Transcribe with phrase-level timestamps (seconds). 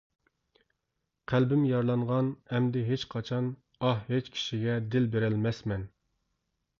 [1.31, 3.49] قەلبىم يارىلانغان، ئەمدى ھېچقاچان
[3.89, 5.85] ئاھ، ھېچ كىشىگە دىل بېرەلمەسمەن.